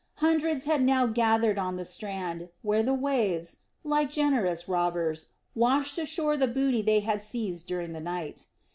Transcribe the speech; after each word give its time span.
Hundreds 0.15 0.65
had 0.65 0.81
now 0.81 1.05
gathered 1.05 1.59
on 1.59 1.75
the 1.75 1.85
strand, 1.85 2.49
where 2.63 2.81
the 2.81 2.91
waves, 2.91 3.57
like 3.83 4.09
generous 4.09 4.67
robbers, 4.67 5.33
washed 5.53 5.99
ashore 5.99 6.35
the 6.35 6.47
booty 6.47 6.81
they 6.81 7.01
had 7.01 7.21
seized 7.21 7.67
during 7.67 7.93
the 7.93 8.01
night. 8.01 8.47